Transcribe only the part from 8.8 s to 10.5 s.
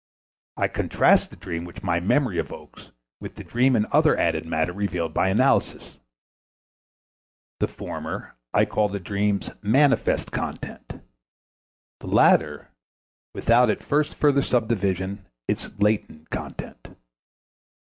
the dream's manifest